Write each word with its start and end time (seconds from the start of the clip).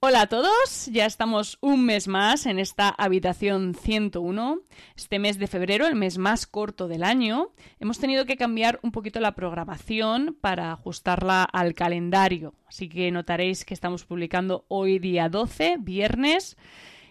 Hola 0.00 0.22
a 0.22 0.26
todos, 0.26 0.86
ya 0.90 1.06
estamos 1.06 1.58
un 1.60 1.84
mes 1.84 2.08
más 2.08 2.46
en 2.46 2.58
esta 2.58 2.88
habitación 2.88 3.74
101. 3.74 4.60
Este 4.96 5.18
mes 5.18 5.38
de 5.38 5.46
febrero, 5.46 5.86
el 5.86 5.94
mes 5.94 6.18
más 6.18 6.46
corto 6.46 6.88
del 6.88 7.04
año, 7.04 7.50
hemos 7.78 7.98
tenido 7.98 8.26
que 8.26 8.36
cambiar 8.36 8.80
un 8.82 8.92
poquito 8.92 9.20
la 9.20 9.34
programación 9.34 10.36
para 10.40 10.72
ajustarla 10.72 11.44
al 11.44 11.74
calendario. 11.74 12.54
Así 12.66 12.88
que 12.88 13.10
notaréis 13.10 13.64
que 13.64 13.74
estamos 13.74 14.04
publicando 14.04 14.64
hoy 14.68 14.98
día 14.98 15.28
12, 15.28 15.76
viernes, 15.80 16.56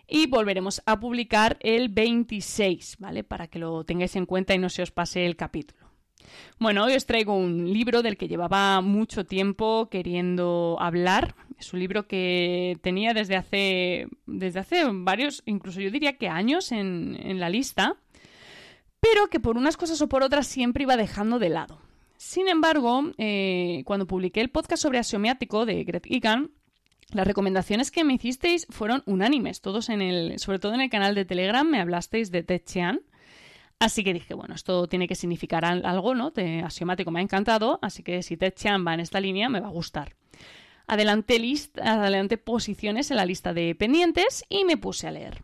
y 0.07 0.27
volveremos 0.27 0.81
a 0.85 0.99
publicar 0.99 1.57
el 1.61 1.88
26, 1.89 2.97
¿vale? 2.99 3.23
Para 3.23 3.47
que 3.47 3.59
lo 3.59 3.85
tengáis 3.85 4.16
en 4.17 4.25
cuenta 4.25 4.53
y 4.53 4.59
no 4.59 4.69
se 4.69 4.81
os 4.81 4.91
pase 4.91 5.25
el 5.25 5.38
capítulo. 5.38 5.80
Bueno, 6.59 6.84
hoy 6.85 6.93
os 6.93 7.05
traigo 7.05 7.35
un 7.35 7.71
libro 7.73 8.02
del 8.02 8.17
que 8.17 8.27
llevaba 8.27 8.81
mucho 8.81 9.25
tiempo 9.25 9.89
queriendo 9.89 10.77
hablar. 10.80 11.35
Es 11.59 11.73
un 11.73 11.80
libro 11.80 12.07
que 12.07 12.77
tenía 12.81 13.13
desde 13.13 13.35
hace, 13.35 14.07
desde 14.25 14.59
hace 14.59 14.84
varios, 14.91 15.44
incluso 15.45 15.81
yo 15.81 15.91
diría 15.91 16.17
que 16.17 16.27
años 16.27 16.71
en, 16.71 17.39
la 17.39 17.49
lista, 17.49 17.97
pero 18.99 19.27
que 19.27 19.39
por 19.39 19.57
unas 19.57 19.77
cosas 19.77 20.02
o 20.02 20.09
por 20.09 20.23
otras 20.23 20.47
siempre 20.47 20.83
iba 20.83 20.97
dejando 20.97 21.39
de 21.39 21.49
lado. 21.49 21.80
Sin 22.17 22.47
embargo, 22.47 23.11
eh, 23.17 23.81
cuando 23.86 24.05
publiqué 24.05 24.42
el 24.42 24.49
podcast 24.49 24.83
sobre 24.83 24.99
axiomiático 24.99 25.66
de 25.66 25.83
Greg 25.83 26.03
Egan, 26.05 26.52
las 27.14 27.27
recomendaciones 27.27 27.92
que 27.92 28.03
me 28.03 28.14
hicisteis 28.14 28.67
fueron 28.69 29.03
unánimes, 29.05 29.61
todos 29.61 29.89
en 29.89 30.02
el, 30.02 30.39
sobre 30.39 30.59
todo 30.59 30.73
en 30.73 30.81
el 30.81 30.89
canal 30.89 31.16
de 31.16 31.25
Telegram 31.25 31.67
me 31.67 31.81
hablasteis 31.81 32.31
de 32.31 32.44
Ted 32.44 32.61
Así 33.81 34.03
que 34.03 34.13
dije, 34.13 34.35
bueno, 34.35 34.53
esto 34.53 34.85
tiene 34.85 35.07
que 35.07 35.15
significar 35.15 35.65
algo, 35.65 36.13
¿no? 36.13 36.29
De 36.29 36.61
axiomático 36.61 37.09
me 37.09 37.19
ha 37.19 37.23
encantado, 37.23 37.79
así 37.81 38.03
que 38.03 38.21
si 38.21 38.37
Ted 38.37 38.53
Chan 38.53 38.85
va 38.85 38.93
en 38.93 38.99
esta 38.99 39.19
línea, 39.19 39.49
me 39.49 39.59
va 39.59 39.69
a 39.69 39.71
gustar. 39.71 40.15
Adelanté, 40.85 41.41
adelanté 41.81 42.37
posiciones 42.37 43.09
en 43.09 43.17
la 43.17 43.25
lista 43.25 43.55
de 43.55 43.73
pendientes 43.73 44.45
y 44.49 44.65
me 44.65 44.77
puse 44.77 45.07
a 45.07 45.11
leer. 45.11 45.41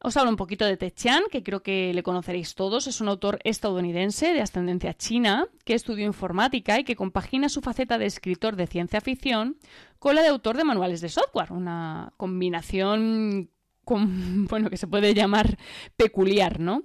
Os 0.00 0.16
hablo 0.16 0.30
un 0.30 0.38
poquito 0.38 0.64
de 0.64 0.78
Ted 0.78 0.94
Chan, 0.94 1.24
que 1.30 1.42
creo 1.42 1.62
que 1.62 1.92
le 1.92 2.02
conoceréis 2.02 2.54
todos. 2.54 2.86
Es 2.86 3.02
un 3.02 3.08
autor 3.08 3.40
estadounidense 3.44 4.32
de 4.32 4.40
ascendencia 4.40 4.94
china 4.94 5.48
que 5.66 5.74
estudió 5.74 6.06
informática 6.06 6.80
y 6.80 6.84
que 6.84 6.96
compagina 6.96 7.50
su 7.50 7.60
faceta 7.60 7.98
de 7.98 8.06
escritor 8.06 8.56
de 8.56 8.68
ciencia 8.68 9.02
ficción 9.02 9.58
con 9.98 10.14
la 10.14 10.22
de 10.22 10.28
autor 10.28 10.56
de 10.56 10.64
manuales 10.64 11.02
de 11.02 11.10
software. 11.10 11.52
Una 11.52 12.14
combinación 12.16 13.50
bueno, 14.48 14.70
que 14.70 14.76
se 14.76 14.86
puede 14.86 15.14
llamar 15.14 15.58
peculiar, 15.96 16.60
¿no? 16.60 16.84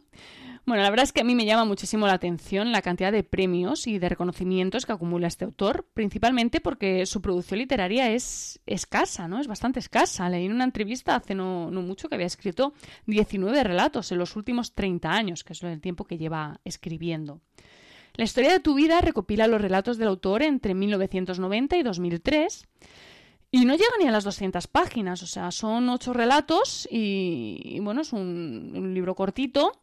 Bueno, 0.65 0.81
la 0.81 0.89
verdad 0.89 1.03
es 1.03 1.11
que 1.11 1.19
a 1.19 1.25
mí 1.25 1.35
me 1.35 1.45
llama 1.45 1.65
muchísimo 1.65 2.07
la 2.07 2.13
atención 2.13 2.71
la 2.71 2.81
cantidad 2.81 3.11
de 3.11 3.23
premios 3.23 3.85
y 3.85 3.99
de 3.99 4.07
reconocimientos 4.07 4.85
que 4.85 4.93
acumula 4.93 5.27
este 5.27 5.43
autor, 5.43 5.85
principalmente 5.93 6.61
porque 6.61 7.05
su 7.05 7.21
producción 7.21 7.59
literaria 7.59 8.11
es 8.11 8.61
escasa, 8.65 9.27
¿no? 9.27 9.41
Es 9.41 9.47
bastante 9.47 9.79
escasa. 9.79 10.29
Leí 10.29 10.45
en 10.45 10.53
una 10.53 10.63
entrevista 10.63 11.17
hace 11.17 11.35
no, 11.35 11.69
no 11.69 11.81
mucho 11.81 12.07
que 12.07 12.15
había 12.15 12.27
escrito 12.27 12.73
19 13.07 13.61
relatos 13.61 14.09
en 14.13 14.19
los 14.19 14.37
últimos 14.37 14.73
30 14.73 15.11
años, 15.11 15.43
que 15.43 15.51
es 15.51 15.61
el 15.63 15.81
tiempo 15.81 16.05
que 16.05 16.17
lleva 16.17 16.61
escribiendo. 16.63 17.41
La 18.15 18.23
historia 18.23 18.51
de 18.51 18.61
tu 18.61 18.73
vida 18.75 19.01
recopila 19.01 19.47
los 19.47 19.59
relatos 19.59 19.97
del 19.97 20.07
autor 20.07 20.43
entre 20.43 20.75
1990 20.75 21.75
y 21.75 21.83
2003 21.83 22.67
y 23.55 23.65
no 23.65 23.75
llega 23.75 23.91
ni 23.99 24.07
a 24.07 24.11
las 24.11 24.23
200 24.23 24.65
páginas, 24.65 25.21
o 25.21 25.27
sea, 25.27 25.51
son 25.51 25.87
ocho 25.89 26.11
relatos 26.11 26.87
y, 26.89 27.77
bueno, 27.81 28.01
es 28.01 28.11
un, 28.11 28.93
libro 28.95 29.13
cortito. 29.13 29.73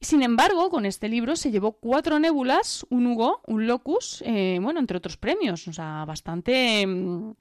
Sin 0.00 0.22
embargo, 0.22 0.70
con 0.70 0.86
este 0.86 1.08
libro 1.08 1.34
se 1.34 1.50
llevó 1.50 1.72
cuatro 1.72 2.20
nébulas, 2.20 2.86
un 2.90 3.08
Hugo, 3.08 3.40
un 3.48 3.66
Locus, 3.66 4.22
eh, 4.24 4.60
bueno, 4.62 4.78
entre 4.78 4.98
otros 4.98 5.16
premios, 5.16 5.66
o 5.66 5.72
sea, 5.72 6.04
bastante 6.04 6.86
mm, 6.86 7.32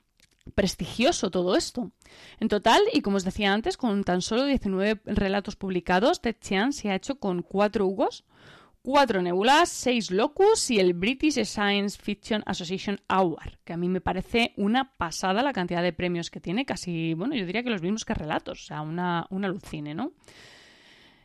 prestigioso 0.56 1.30
todo 1.30 1.56
esto. 1.56 1.92
En 2.40 2.48
total, 2.48 2.82
y 2.92 3.02
como 3.02 3.18
os 3.18 3.24
decía 3.24 3.54
antes, 3.54 3.78
con 3.78 4.04
tan 4.04 4.24
solo 4.24 4.46
19 4.46 5.02
relatos 5.06 5.56
publicados, 5.56 6.22
Ted 6.22 6.38
Chiang 6.42 6.74
se 6.74 6.90
ha 6.90 6.96
hecho 6.96 7.20
con 7.20 7.44
cuatro 7.44 7.86
Hugos, 7.86 8.24
cuatro 8.82 9.22
nebulas, 9.22 9.70
seis 9.70 10.12
locus 10.12 10.72
y 10.72 10.80
el 10.80 10.94
British 10.94 11.44
Science 11.44 12.00
Fiction 12.02 12.44
Association 12.46 13.00
Award, 13.08 13.60
que 13.64 13.74
a 13.74 13.78
mí 13.78 13.90
me 13.90 14.02
parece 14.02 14.54
una 14.58 14.96
pasada 14.98 15.44
la 15.44 15.54
cantidad 15.54 15.84
de 15.84 15.94
premios 15.94 16.30
que 16.30 16.40
tiene, 16.40 16.66
casi, 16.66 17.14
bueno, 17.14 17.36
yo 17.36 17.46
diría 17.46 17.64
que 17.64 17.70
los 17.70 17.82
mismos 17.82 18.06
que 18.06 18.14
relatos, 18.14 18.64
o 18.64 18.66
sea, 18.66 18.82
una, 18.82 19.28
una 19.30 19.48
alucine, 19.48 19.94
¿no? 19.94 20.14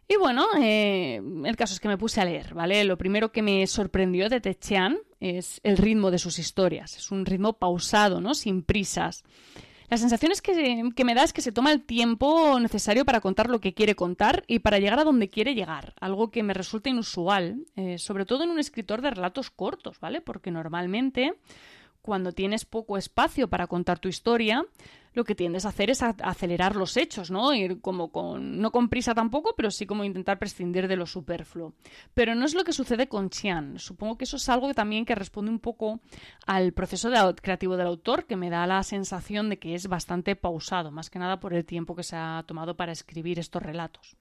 Y 0.08 0.16
bueno, 0.16 0.46
eh, 0.60 1.22
el 1.44 1.56
caso 1.56 1.72
es 1.72 1.80
que 1.80 1.88
me 1.88 1.96
puse 1.96 2.20
a 2.20 2.24
leer, 2.24 2.52
¿vale? 2.52 2.84
Lo 2.84 2.98
primero 2.98 3.32
que 3.32 3.40
me 3.40 3.66
sorprendió 3.66 4.28
de 4.28 4.40
Techean 4.40 4.98
es 5.20 5.60
el 5.62 5.78
ritmo 5.78 6.10
de 6.10 6.19
sus 6.19 6.38
historias. 6.38 6.98
Es 6.98 7.10
un 7.10 7.24
ritmo 7.24 7.54
pausado, 7.54 8.20
¿no? 8.20 8.34
Sin 8.34 8.62
prisas. 8.62 9.24
La 9.92 9.98
sensación 9.98 10.32
es 10.32 10.41
que, 10.41 11.04
me 11.04 11.14
da 11.14 11.22
es 11.22 11.34
que 11.34 11.42
se 11.42 11.53
toma 11.53 11.70
el 11.70 11.82
tiempo 11.82 12.58
necesario 12.58 13.04
para 13.04 13.20
contar 13.20 13.50
lo 13.50 13.60
que 13.60 13.75
quiere 13.75 13.94
contar 13.94 14.42
y 14.47 14.60
para 14.60 14.78
llegar 14.78 14.98
a 14.98 15.04
donde 15.04 15.28
quiere 15.28 15.54
llegar, 15.54 15.92
algo 16.00 16.30
que 16.30 16.42
me 16.42 16.54
resulta 16.54 16.88
inusual, 16.88 17.66
eh, 17.76 17.98
sobre 17.98 18.25
todo 18.25 18.42
en 18.42 18.48
un 18.48 18.58
escritor 18.58 19.02
de 19.02 19.10
relatos 19.10 19.50
cortos, 19.50 20.00
¿vale? 20.00 20.22
Porque 20.22 20.50
normalmente 20.50 21.34
cuando 22.02 22.32
tienes 22.32 22.64
poco 22.64 22.98
espacio 22.98 23.48
para 23.48 23.68
contar 23.68 23.98
tu 23.98 24.08
historia, 24.08 24.66
lo 25.14 25.24
que 25.24 25.34
tiendes 25.34 25.64
a 25.64 25.68
hacer 25.68 25.90
es 25.90 26.02
acelerar 26.02 26.74
los 26.74 26.96
hechos, 26.96 27.30
¿no? 27.30 27.54
Ir 27.54 27.80
como 27.80 28.10
con, 28.10 28.58
no 28.60 28.70
con 28.72 28.88
prisa 28.88 29.14
tampoco, 29.14 29.54
pero 29.56 29.70
sí 29.70 29.86
como 29.86 30.04
intentar 30.04 30.38
prescindir 30.38 30.88
de 30.88 30.96
lo 30.96 31.06
superfluo. 31.06 31.74
Pero 32.14 32.34
no 32.34 32.44
es 32.44 32.54
lo 32.54 32.64
que 32.64 32.72
sucede 32.72 33.08
con 33.08 33.30
Chian. 33.30 33.78
Supongo 33.78 34.16
que 34.18 34.24
eso 34.24 34.36
es 34.36 34.48
algo 34.48 34.72
también 34.74 35.04
que 35.04 35.14
responde 35.14 35.50
un 35.50 35.60
poco 35.60 36.00
al 36.46 36.72
proceso 36.72 37.10
creativo 37.40 37.76
del 37.76 37.86
autor, 37.86 38.26
que 38.26 38.36
me 38.36 38.50
da 38.50 38.66
la 38.66 38.82
sensación 38.82 39.50
de 39.50 39.58
que 39.58 39.74
es 39.74 39.86
bastante 39.86 40.34
pausado, 40.34 40.90
más 40.90 41.10
que 41.10 41.19
nada 41.19 41.40
por 41.40 41.54
el 41.54 41.64
tiempo 41.64 41.94
que 41.94 42.02
se 42.02 42.16
ha 42.16 42.42
tomado 42.46 42.76
para 42.76 42.92
escribir 42.92 43.38
estos 43.38 43.62
relatos. 43.62 44.16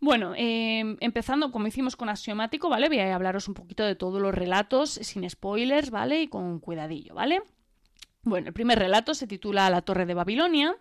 Bueno, 0.00 0.34
em, 0.36 0.96
empezando 1.00 1.50
como 1.50 1.66
hicimos 1.66 1.96
con 1.96 2.08
Axiomático, 2.08 2.68
¿vale? 2.68 2.88
Voy 2.88 2.98
a 2.98 3.14
hablaros 3.14 3.48
un 3.48 3.54
poquito 3.54 3.84
de 3.84 3.94
todos 3.94 4.20
los 4.20 4.34
relatos 4.34 4.90
sin 4.90 5.28
spoilers, 5.28 5.90
¿vale? 5.90 6.22
Y 6.22 6.28
con 6.28 6.60
cuidadillo, 6.60 7.14
¿vale? 7.14 7.42
Bueno, 8.22 8.48
el 8.48 8.52
primer 8.54 8.78
relato 8.78 9.14
se 9.14 9.26
titula 9.26 9.70
La 9.70 9.82
Torre 9.82 10.06
de 10.06 10.14
Babilonia 10.14 10.76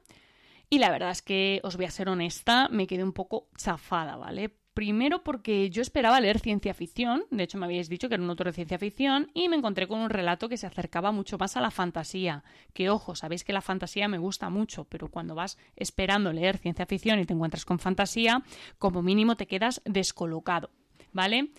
y 0.70 0.80
la 0.80 0.92
verdad 0.92 1.12
es 1.12 1.22
que, 1.22 1.62
os 1.64 1.76
voy 1.78 1.86
a 1.86 1.92
ser 1.92 2.10
honesta, 2.10 2.68
me 2.70 2.88
quedé 2.88 3.04
un 3.04 3.14
poco 3.14 3.48
chafada, 3.58 4.16
¿vale? 4.16 4.58
Primero 4.74 5.24
porque 5.24 5.70
yo 5.70 5.84
esperaba 5.84 6.20
leer 6.20 6.40
ciencia 6.40 6.74
ficción, 6.74 7.26
de 7.30 7.44
hecho 7.44 7.60
me 7.60 7.66
habíais 7.66 7.90
dicho 7.90 8.10
que 8.10 8.16
era 8.16 8.24
un 8.24 8.30
autor 8.30 8.48
de 8.48 8.54
ciencia 8.54 8.80
ficción, 8.80 9.30
y 9.36 9.48
me 9.48 9.56
encontré 9.56 9.88
con 9.88 10.00
un 10.00 10.10
relato 10.10 10.50
que 10.50 10.58
se 10.58 10.66
acercaba 10.66 11.12
mucho 11.12 11.38
más 11.38 11.56
a 11.56 11.62
la 11.62 11.70
fantasía. 11.70 12.44
Que 12.74 12.90
ojo, 12.90 13.16
sabéis 13.16 13.44
que 13.44 13.54
la 13.54 13.62
fantasía 13.62 14.08
me 14.08 14.18
gusta 14.18 14.50
mucho, 14.50 14.86
pero 14.86 15.10
cuando 15.10 15.36
vas 15.36 15.60
esperando 15.76 16.34
leer 16.34 16.58
ciencia 16.58 16.88
ficción 16.88 17.20
y 17.20 17.26
te 17.26 17.34
encuentras 17.34 17.66
con 17.66 17.78
fantasía, 17.78 18.44
como 18.80 19.04
mínimo 19.04 19.38
te 19.38 19.46
quedas 19.46 19.82
descolocado, 19.86 20.72
¿vale? 21.12 21.52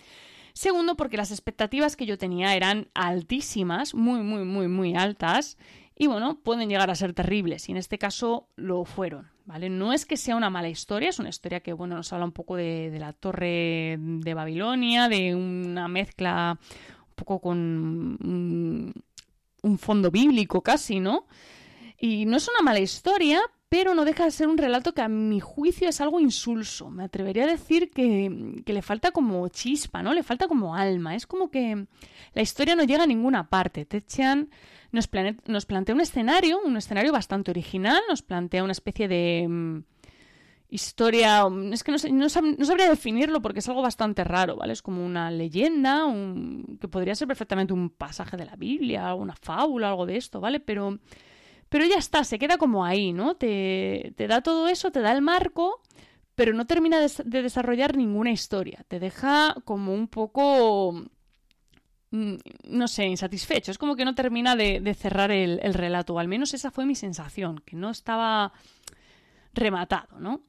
Segundo, 0.51 0.97
porque 0.97 1.17
las 1.17 1.31
expectativas 1.31 1.95
que 1.95 2.05
yo 2.05 2.17
tenía 2.17 2.55
eran 2.55 2.89
altísimas, 2.93 3.93
muy, 3.93 4.21
muy, 4.23 4.43
muy, 4.43 4.67
muy 4.67 4.95
altas, 4.95 5.57
y 5.97 6.07
bueno, 6.07 6.39
pueden 6.41 6.67
llegar 6.67 6.89
a 6.89 6.95
ser 6.95 7.13
terribles, 7.13 7.69
y 7.69 7.71
en 7.71 7.77
este 7.77 7.97
caso 7.97 8.49
lo 8.57 8.83
fueron. 8.83 9.34
¿Vale? 9.45 9.69
No 9.69 9.93
es 9.93 10.05
que 10.05 10.17
sea 10.17 10.35
una 10.35 10.49
mala 10.49 10.69
historia, 10.69 11.09
es 11.09 11.19
una 11.19 11.29
historia 11.29 11.59
que, 11.59 11.73
bueno, 11.73 11.95
nos 11.95 12.11
habla 12.11 12.25
un 12.25 12.31
poco 12.31 12.55
de, 12.55 12.95
la 12.99 13.13
torre 13.13 13.97
de 13.99 14.33
Babilonia, 14.33 15.07
de 15.07 15.35
una 15.35 15.87
mezcla 15.87 16.59
un 16.59 17.15
poco 17.15 17.39
con 17.39 17.57
un, 19.63 19.77
fondo 19.77 20.11
bíblico 20.11 20.61
casi, 20.61 20.99
¿no? 20.99 21.25
Y 21.97 22.25
no 22.25 22.37
es 22.37 22.47
una 22.47 22.61
mala 22.63 22.79
historia, 22.79 23.39
pero 23.69 23.95
no 23.95 24.05
deja 24.05 24.25
de 24.25 24.31
ser 24.31 24.47
un 24.47 24.57
relato 24.57 24.93
que 24.93 25.01
a 25.01 25.07
mi 25.07 25.39
juicio 25.39 25.89
es 25.89 26.01
algo 26.01 26.19
insulso. 26.19 26.89
Me 26.89 27.03
atrevería 27.03 27.45
a 27.45 27.47
decir 27.47 27.89
que, 27.89 28.63
le 28.65 28.81
falta 28.81 29.11
como 29.11 29.47
chispa, 29.47 30.03
¿no? 30.03 30.13
Le 30.13 30.23
falta 30.23 30.47
como 30.47 30.75
alma. 30.75 31.15
Es 31.15 31.25
como 31.25 31.49
que 31.49 31.87
la 32.33 32.41
historia 32.41 32.75
no 32.75 32.83
llega 32.83 33.03
a 33.03 33.07
ninguna 33.07 33.49
parte. 33.49 33.85
Techan 33.85 34.49
nos, 34.95 35.65
plantea 35.65 35.95
un 35.95 36.01
escenario, 36.01 36.59
un 36.63 36.77
escenario 36.77 37.11
bastante 37.11 37.51
original, 37.51 38.01
nos 38.09 38.21
plantea 38.21 38.63
una 38.63 38.71
especie 38.71 39.07
de 39.07 39.45
mm, 39.47 39.83
historia... 40.69 41.43
Es 41.71 41.83
que 41.83 41.91
no, 41.91 42.29
sabría 42.29 42.89
definirlo 42.89 43.41
porque 43.41 43.59
es 43.59 43.69
algo 43.69 43.81
bastante 43.81 44.23
raro, 44.23 44.55
¿vale? 44.55 44.73
Es 44.73 44.81
como 44.81 45.05
una 45.05 45.29
leyenda, 45.29 46.05
un, 46.05 46.77
que 46.81 46.87
podría 46.87 47.15
ser 47.15 47.27
perfectamente 47.27 47.73
un 47.73 47.89
pasaje 47.89 48.37
de 48.37 48.45
la 48.45 48.55
Biblia, 48.55 49.13
una 49.13 49.35
fábula, 49.35 49.89
algo 49.89 50.05
de 50.05 50.17
esto, 50.17 50.41
¿vale? 50.41 50.59
Pero 50.59 50.99
pero 51.69 51.85
ya 51.85 51.97
está, 51.97 52.23
se 52.23 52.39
queda 52.39 52.57
como 52.57 52.85
ahí, 52.85 53.11
¿no? 53.11 53.35
Te, 53.35 54.13
da 54.17 54.41
todo 54.41 54.67
eso, 54.67 54.91
te 54.91 55.01
da 55.01 55.11
el 55.11 55.21
marco, 55.21 55.81
pero 56.35 56.53
no 56.53 56.65
termina 56.65 56.99
de, 56.99 57.41
desarrollar 57.41 57.97
ninguna 57.97 58.31
historia. 58.31 58.85
Te 58.87 58.99
deja 58.99 59.55
como 59.65 59.93
un 59.93 60.07
poco 60.07 60.93
mm, 60.93 61.05
no 62.63 62.87
sé, 62.87 63.05
insatisfecho. 63.05 63.71
Es 63.71 63.77
como 63.77 63.95
que 63.95 64.05
no 64.05 64.15
termina 64.15 64.55
de, 64.55 64.93
cerrar 64.93 65.31
el, 65.31 65.59
el, 65.61 65.73
relato, 65.73 66.19
al 66.19 66.27
menos 66.27 66.53
esa 66.53 66.71
fue 66.71 66.85
mi 66.85 66.95
sensación, 66.95 67.61
que 67.65 67.75
no 67.75 67.89
estaba 67.89 68.53
rematado, 69.53 70.19
¿no? 70.19 70.41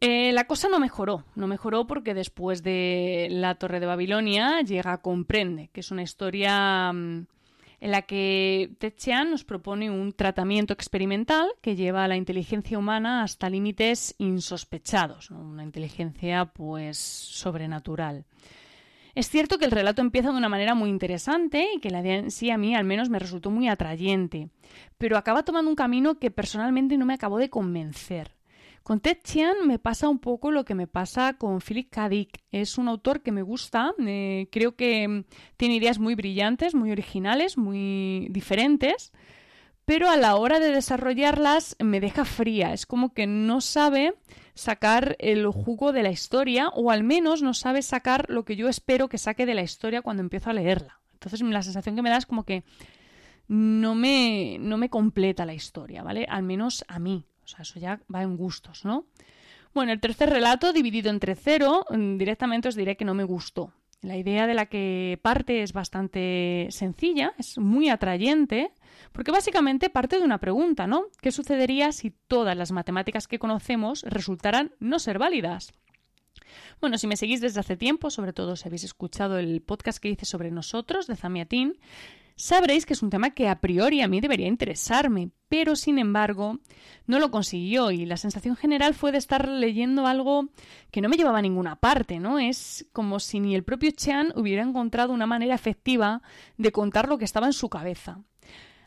Eh, 0.00 0.32
la 0.32 0.46
cosa 0.46 0.68
no 0.68 0.78
mejoró, 0.80 1.24
no 1.34 1.46
mejoró 1.46 1.86
porque 1.86 2.12
después 2.12 2.62
de 2.62 3.28
la 3.30 3.54
Torre 3.54 3.80
de 3.80 3.86
Babilonia 3.86 4.60
llega 4.60 5.00
Comprende, 5.00 5.70
que 5.72 5.80
es 5.80 5.90
una 5.90 6.02
historia 6.02 6.92
mm, 6.92 7.26
en 7.80 7.90
la 7.90 8.02
que 8.02 8.70
Ted 8.78 8.94
Chiang 8.96 9.30
nos 9.30 9.44
propone 9.44 9.90
un 9.90 10.12
tratamiento 10.12 10.74
experimental 10.74 11.48
que 11.62 11.76
lleva 11.76 12.04
a 12.04 12.08
la 12.08 12.16
inteligencia 12.16 12.78
humana 12.78 13.22
hasta 13.22 13.48
límites 13.48 14.14
insospechados, 14.18 15.30
una 15.30 15.62
inteligencia 15.62 16.46
pues 16.46 16.98
sobrenatural. 16.98 18.26
Es 19.14 19.28
cierto 19.28 19.58
que 19.58 19.64
el 19.64 19.70
relato 19.70 20.02
empieza 20.02 20.32
de 20.32 20.38
una 20.38 20.48
manera 20.48 20.74
muy 20.74 20.90
interesante 20.90 21.68
y 21.76 21.80
que 21.80 21.90
la 21.90 22.00
idea 22.00 22.16
en 22.16 22.30
sí 22.32 22.50
a 22.50 22.58
mí 22.58 22.74
al 22.74 22.84
menos 22.84 23.10
me 23.10 23.20
resultó 23.20 23.50
muy 23.50 23.68
atrayente, 23.68 24.48
pero 24.98 25.16
acaba 25.16 25.44
tomando 25.44 25.70
un 25.70 25.76
camino 25.76 26.18
que 26.18 26.32
personalmente 26.32 26.98
no 26.98 27.06
me 27.06 27.14
acabó 27.14 27.38
de 27.38 27.48
convencer. 27.48 28.34
Con 28.82 29.00
Ted 29.00 29.18
Chiang 29.22 29.66
me 29.66 29.78
pasa 29.78 30.08
un 30.10 30.18
poco 30.18 30.50
lo 30.50 30.64
que 30.66 30.74
me 30.74 30.86
pasa 30.86 31.38
con 31.38 31.60
Philip 31.60 31.88
K. 31.90 32.08
Dick. 32.10 32.44
Es 32.50 32.76
un 32.76 32.86
autor 32.88 33.22
que 33.22 33.32
me 33.32 33.40
gusta, 33.40 33.94
eh, 33.98 34.48
creo 34.52 34.76
que 34.76 35.08
mm, 35.08 35.24
tiene 35.56 35.76
ideas 35.76 35.98
muy 35.98 36.14
brillantes, 36.14 36.74
muy 36.74 36.90
originales, 36.90 37.56
muy 37.56 38.26
diferentes, 38.30 39.12
pero 39.84 40.08
a 40.08 40.16
la 40.16 40.36
hora 40.36 40.60
de 40.60 40.70
desarrollarlas 40.70 41.76
me 41.78 42.00
deja 42.00 42.24
fría. 42.24 42.72
Es 42.72 42.86
como 42.86 43.12
que 43.12 43.26
no 43.26 43.60
sabe 43.60 44.14
sacar 44.54 45.16
el 45.18 45.46
jugo 45.48 45.92
de 45.92 46.02
la 46.02 46.10
historia 46.10 46.68
o 46.68 46.90
al 46.90 47.04
menos 47.04 47.42
no 47.42 47.54
sabe 47.54 47.82
sacar 47.82 48.26
lo 48.28 48.44
que 48.44 48.56
yo 48.56 48.68
espero 48.68 49.08
que 49.08 49.18
saque 49.18 49.46
de 49.46 49.54
la 49.54 49.62
historia 49.62 50.02
cuando 50.02 50.22
empiezo 50.22 50.50
a 50.50 50.54
leerla. 50.54 51.00
Entonces 51.12 51.40
la 51.40 51.62
sensación 51.62 51.96
que 51.96 52.02
me 52.02 52.10
da 52.10 52.16
es 52.16 52.26
como 52.26 52.44
que 52.44 52.64
no 53.48 53.94
me, 53.94 54.56
no 54.58 54.78
me 54.78 54.88
completa 54.88 55.44
la 55.44 55.54
historia, 55.54 56.02
¿vale? 56.02 56.26
Al 56.28 56.42
menos 56.42 56.84
a 56.88 56.98
mí. 56.98 57.26
O 57.44 57.46
sea, 57.46 57.60
eso 57.60 57.78
ya 57.78 58.00
va 58.12 58.22
en 58.22 58.36
gustos, 58.36 58.84
¿no? 58.84 59.06
Bueno, 59.74 59.92
el 59.92 60.00
tercer 60.00 60.30
relato, 60.30 60.72
dividido 60.72 61.10
entre 61.10 61.34
cero, 61.34 61.84
mm, 61.90 62.16
directamente 62.16 62.68
os 62.68 62.76
diré 62.76 62.96
que 62.96 63.04
no 63.04 63.12
me 63.12 63.24
gustó. 63.24 63.72
La 64.04 64.18
idea 64.18 64.46
de 64.46 64.52
la 64.52 64.66
que 64.66 65.18
parte 65.22 65.62
es 65.62 65.72
bastante 65.72 66.66
sencilla, 66.68 67.32
es 67.38 67.56
muy 67.56 67.88
atrayente, 67.88 68.70
porque 69.12 69.30
básicamente 69.30 69.88
parte 69.88 70.18
de 70.18 70.24
una 70.24 70.36
pregunta, 70.36 70.86
¿no? 70.86 71.06
¿Qué 71.22 71.32
sucedería 71.32 71.90
si 71.90 72.10
todas 72.10 72.54
las 72.54 72.70
matemáticas 72.70 73.26
que 73.26 73.38
conocemos 73.38 74.02
resultaran 74.02 74.72
no 74.78 74.98
ser 74.98 75.18
válidas? 75.18 75.72
Bueno, 76.82 76.98
si 76.98 77.06
me 77.06 77.16
seguís 77.16 77.40
desde 77.40 77.60
hace 77.60 77.78
tiempo, 77.78 78.10
sobre 78.10 78.34
todo 78.34 78.56
si 78.56 78.68
habéis 78.68 78.84
escuchado 78.84 79.38
el 79.38 79.62
podcast 79.62 79.96
que 79.98 80.10
hice 80.10 80.26
sobre 80.26 80.50
nosotros 80.50 81.06
de 81.06 81.16
Zamiatín, 81.16 81.78
sabréis 82.36 82.86
que 82.86 82.94
es 82.94 83.02
un 83.02 83.10
tema 83.10 83.30
que 83.30 83.48
a 83.48 83.60
priori 83.60 84.00
a 84.00 84.08
mí 84.08 84.20
debería 84.20 84.46
interesarme, 84.46 85.30
pero 85.48 85.76
sin 85.76 85.98
embargo 85.98 86.58
no 87.06 87.18
lo 87.18 87.30
consiguió 87.30 87.90
y 87.90 88.06
la 88.06 88.16
sensación 88.16 88.56
general 88.56 88.94
fue 88.94 89.12
de 89.12 89.18
estar 89.18 89.48
leyendo 89.48 90.06
algo 90.06 90.48
que 90.90 91.00
no 91.00 91.08
me 91.08 91.16
llevaba 91.16 91.38
a 91.38 91.42
ninguna 91.42 91.76
parte, 91.76 92.18
¿no? 92.18 92.38
Es 92.38 92.86
como 92.92 93.20
si 93.20 93.40
ni 93.40 93.54
el 93.54 93.64
propio 93.64 93.90
Chan 93.92 94.32
hubiera 94.36 94.62
encontrado 94.62 95.12
una 95.12 95.26
manera 95.26 95.54
efectiva 95.54 96.22
de 96.56 96.72
contar 96.72 97.08
lo 97.08 97.18
que 97.18 97.24
estaba 97.24 97.46
en 97.46 97.52
su 97.52 97.68
cabeza. 97.68 98.20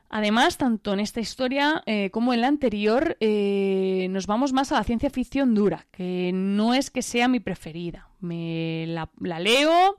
Además, 0.10 0.58
tanto 0.58 0.94
en 0.94 1.02
esta 1.02 1.20
historia 1.20 1.84
eh, 1.86 2.12
como 2.12 2.34
en 2.34 2.42
la 2.42 2.48
anterior, 2.48 3.18
eh, 3.20 4.08
nos 4.10 4.26
vamos 4.26 4.54
más 4.54 4.72
a 4.72 4.76
la 4.76 4.84
ciencia 4.86 5.10
ficción 5.10 5.54
dura, 5.54 5.86
que 5.92 6.32
no 6.34 6.74
es 6.74 6.90
que 6.90 7.02
sea 7.02 7.28
mi 7.28 7.42
preferida. 7.42 8.10
Me 8.22 8.86
la 8.88 9.40
leo, 9.40 9.98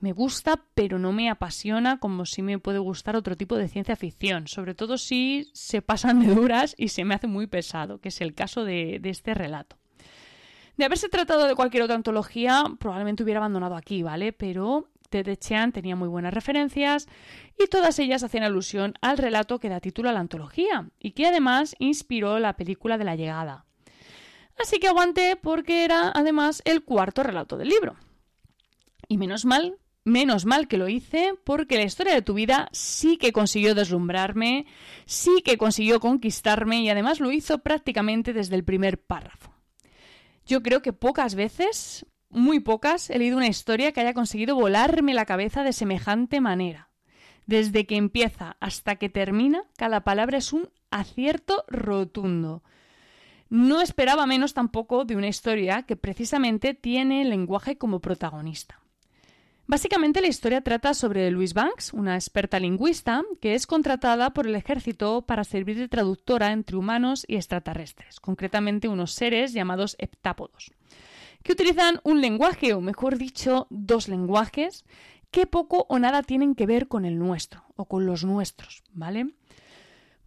me 0.00 0.12
gusta, 0.12 0.62
pero 0.74 0.98
no 0.98 1.12
me 1.12 1.28
apasiona 1.28 1.98
como 1.98 2.24
si 2.24 2.42
me 2.42 2.58
puede 2.58 2.78
gustar 2.78 3.16
otro 3.16 3.36
tipo 3.36 3.56
de 3.56 3.68
ciencia 3.68 3.96
ficción, 3.96 4.46
sobre 4.46 4.74
todo 4.74 4.96
si 4.96 5.50
se 5.54 5.82
pasan 5.82 6.20
de 6.20 6.34
duras 6.34 6.74
y 6.78 6.88
se 6.88 7.04
me 7.04 7.14
hace 7.14 7.26
muy 7.26 7.46
pesado, 7.46 8.00
que 8.00 8.08
es 8.08 8.20
el 8.20 8.34
caso 8.34 8.64
de, 8.64 9.00
este 9.04 9.34
relato. 9.34 9.76
De 10.76 10.84
haberse 10.84 11.08
tratado 11.08 11.46
de 11.46 11.56
cualquier 11.56 11.82
otra 11.82 11.96
antología, 11.96 12.64
probablemente 12.78 13.24
hubiera 13.24 13.38
abandonado 13.38 13.74
aquí, 13.74 14.04
¿vale? 14.04 14.32
Pero 14.32 14.88
Ted 15.10 15.36
Chiang 15.36 15.72
tenía 15.72 15.96
muy 15.96 16.06
buenas 16.06 16.32
referencias 16.32 17.08
y 17.58 17.66
todas 17.66 17.98
ellas 17.98 18.22
hacían 18.22 18.44
alusión 18.44 18.94
al 19.00 19.18
relato 19.18 19.58
que 19.58 19.68
da 19.68 19.80
título 19.80 20.10
a 20.10 20.12
la 20.12 20.20
antología 20.20 20.88
y 21.00 21.12
que 21.12 21.26
además 21.26 21.74
inspiró 21.80 22.38
la 22.38 22.56
película 22.56 22.98
de 22.98 23.04
la 23.04 23.16
llegada. 23.16 23.64
Así 24.60 24.78
que 24.78 24.88
aguanté 24.88 25.36
porque 25.36 25.84
era 25.84 26.12
además 26.14 26.62
el 26.64 26.84
cuarto 26.84 27.24
relato 27.24 27.56
del 27.56 27.68
libro. 27.68 27.96
Y 29.08 29.16
menos 29.16 29.44
mal 29.44 29.78
Menos 30.08 30.46
mal 30.46 30.68
que 30.68 30.78
lo 30.78 30.88
hice 30.88 31.34
porque 31.44 31.76
la 31.76 31.82
historia 31.82 32.14
de 32.14 32.22
tu 32.22 32.32
vida 32.32 32.70
sí 32.72 33.18
que 33.18 33.30
consiguió 33.30 33.74
deslumbrarme, 33.74 34.64
sí 35.04 35.42
que 35.44 35.58
consiguió 35.58 36.00
conquistarme 36.00 36.80
y 36.80 36.88
además 36.88 37.20
lo 37.20 37.30
hizo 37.30 37.58
prácticamente 37.58 38.32
desde 38.32 38.56
el 38.56 38.64
primer 38.64 38.98
párrafo. 39.02 39.52
Yo 40.46 40.62
creo 40.62 40.80
que 40.80 40.94
pocas 40.94 41.34
veces, 41.34 42.06
muy 42.30 42.58
pocas, 42.58 43.10
he 43.10 43.18
leído 43.18 43.36
una 43.36 43.48
historia 43.48 43.92
que 43.92 44.00
haya 44.00 44.14
conseguido 44.14 44.54
volarme 44.54 45.12
la 45.12 45.26
cabeza 45.26 45.62
de 45.62 45.74
semejante 45.74 46.40
manera. 46.40 46.88
Desde 47.44 47.86
que 47.86 47.96
empieza 47.96 48.56
hasta 48.60 48.96
que 48.96 49.10
termina, 49.10 49.64
cada 49.76 50.04
palabra 50.04 50.38
es 50.38 50.54
un 50.54 50.70
acierto 50.90 51.66
rotundo. 51.68 52.62
No 53.50 53.82
esperaba 53.82 54.24
menos 54.24 54.54
tampoco 54.54 55.04
de 55.04 55.16
una 55.16 55.28
historia 55.28 55.82
que 55.82 55.96
precisamente 55.96 56.72
tiene 56.72 57.20
el 57.20 57.28
lenguaje 57.28 57.76
como 57.76 58.00
protagonista. 58.00 58.80
Básicamente 59.70 60.22
la 60.22 60.28
historia 60.28 60.62
trata 60.62 60.94
sobre 60.94 61.30
Louise 61.30 61.52
Banks, 61.52 61.92
una 61.92 62.14
experta 62.14 62.58
lingüista 62.58 63.22
que 63.38 63.54
es 63.54 63.66
contratada 63.66 64.30
por 64.30 64.46
el 64.46 64.54
ejército 64.54 65.20
para 65.26 65.44
servir 65.44 65.76
de 65.76 65.88
traductora 65.88 66.52
entre 66.52 66.78
humanos 66.78 67.26
y 67.28 67.36
extraterrestres, 67.36 68.18
concretamente 68.18 68.88
unos 68.88 69.12
seres 69.12 69.52
llamados 69.52 69.94
heptápodos, 69.98 70.72
que 71.42 71.52
utilizan 71.52 72.00
un 72.02 72.22
lenguaje, 72.22 72.72
o 72.72 72.80
mejor 72.80 73.18
dicho, 73.18 73.66
dos 73.68 74.08
lenguajes, 74.08 74.86
que 75.30 75.46
poco 75.46 75.84
o 75.90 75.98
nada 75.98 76.22
tienen 76.22 76.54
que 76.54 76.64
ver 76.64 76.88
con 76.88 77.04
el 77.04 77.18
nuestro, 77.18 77.64
o 77.76 77.84
con 77.84 78.06
los 78.06 78.24
nuestros, 78.24 78.82
¿vale? 78.94 79.34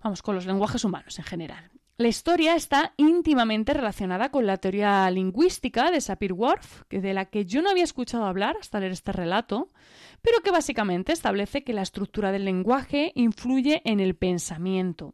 Vamos, 0.03 0.21
con 0.21 0.35
los 0.35 0.45
lenguajes 0.45 0.85
humanos 0.85 1.17
en 1.17 1.25
general. 1.25 1.70
La 2.01 2.07
historia 2.07 2.55
está 2.55 2.95
íntimamente 2.97 3.75
relacionada 3.75 4.31
con 4.31 4.47
la 4.47 4.57
teoría 4.57 5.07
lingüística 5.11 5.91
de 5.91 6.01
Sapir-Whorf, 6.01 6.81
de 6.89 7.13
la 7.13 7.25
que 7.25 7.45
yo 7.45 7.61
no 7.61 7.69
había 7.69 7.83
escuchado 7.83 8.25
hablar 8.25 8.57
hasta 8.59 8.79
leer 8.79 8.91
este 8.91 9.11
relato, 9.11 9.69
pero 10.23 10.39
que 10.39 10.49
básicamente 10.49 11.13
establece 11.13 11.63
que 11.63 11.73
la 11.73 11.83
estructura 11.83 12.31
del 12.31 12.43
lenguaje 12.43 13.11
influye 13.13 13.83
en 13.85 13.99
el 13.99 14.15
pensamiento 14.15 15.13